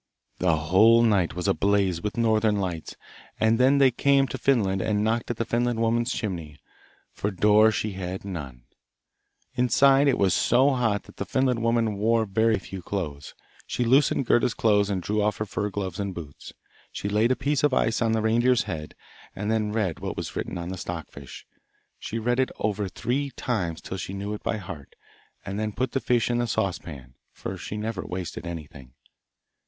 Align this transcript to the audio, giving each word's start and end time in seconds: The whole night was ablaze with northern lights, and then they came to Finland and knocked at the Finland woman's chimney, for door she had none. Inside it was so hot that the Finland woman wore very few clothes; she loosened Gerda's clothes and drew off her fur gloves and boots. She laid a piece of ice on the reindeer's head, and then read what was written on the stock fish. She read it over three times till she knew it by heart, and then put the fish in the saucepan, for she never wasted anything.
The 0.39 0.55
whole 0.57 1.03
night 1.03 1.35
was 1.35 1.47
ablaze 1.47 2.01
with 2.01 2.17
northern 2.17 2.55
lights, 2.55 2.95
and 3.39 3.59
then 3.59 3.77
they 3.77 3.91
came 3.91 4.27
to 4.29 4.37
Finland 4.39 4.81
and 4.81 5.03
knocked 5.03 5.29
at 5.29 5.37
the 5.37 5.45
Finland 5.45 5.79
woman's 5.79 6.11
chimney, 6.11 6.59
for 7.11 7.29
door 7.29 7.71
she 7.71 7.91
had 7.91 8.25
none. 8.25 8.63
Inside 9.53 10.07
it 10.07 10.17
was 10.17 10.33
so 10.33 10.71
hot 10.71 11.03
that 11.03 11.17
the 11.17 11.23
Finland 11.27 11.61
woman 11.61 11.97
wore 11.97 12.25
very 12.25 12.57
few 12.57 12.81
clothes; 12.81 13.35
she 13.67 13.85
loosened 13.85 14.25
Gerda's 14.25 14.55
clothes 14.55 14.89
and 14.89 15.03
drew 15.03 15.21
off 15.21 15.37
her 15.37 15.45
fur 15.45 15.69
gloves 15.69 15.99
and 15.99 16.15
boots. 16.15 16.51
She 16.91 17.07
laid 17.07 17.31
a 17.31 17.35
piece 17.35 17.61
of 17.63 17.71
ice 17.71 18.01
on 18.01 18.13
the 18.13 18.23
reindeer's 18.23 18.63
head, 18.63 18.95
and 19.35 19.51
then 19.51 19.71
read 19.71 19.99
what 19.99 20.17
was 20.17 20.35
written 20.35 20.57
on 20.57 20.69
the 20.69 20.79
stock 20.79 21.11
fish. 21.11 21.45
She 21.99 22.17
read 22.17 22.39
it 22.39 22.49
over 22.57 22.89
three 22.89 23.29
times 23.37 23.81
till 23.81 23.97
she 23.97 24.15
knew 24.15 24.33
it 24.33 24.41
by 24.41 24.57
heart, 24.57 24.95
and 25.45 25.59
then 25.59 25.71
put 25.73 25.91
the 25.91 25.99
fish 25.99 26.31
in 26.31 26.39
the 26.39 26.47
saucepan, 26.47 27.13
for 27.31 27.55
she 27.55 27.77
never 27.77 28.03
wasted 28.03 28.47
anything. 28.47 28.93